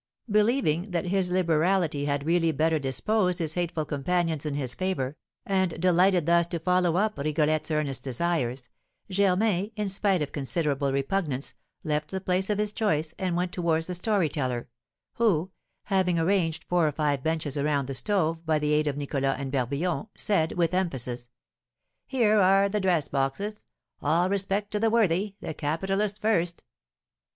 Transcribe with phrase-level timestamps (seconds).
[0.31, 5.79] Believing that his liberality had really better disposed his hateful companions in his favour, and
[5.79, 8.67] delighted thus to follow up Rigolette's earnest desires,
[9.11, 11.53] Germain, in spite of considerable repugnance,
[11.83, 14.69] left the place of his choice, and went towards the story teller,
[15.17, 15.51] who,
[15.83, 19.51] having arranged four or five benches around the stove, by the aid of Nicholas and
[19.51, 21.29] Barbillon, said, with emphasis:
[22.07, 23.65] "Here are the dress boxes.
[24.01, 26.63] All respect to the worthy the capitalist first."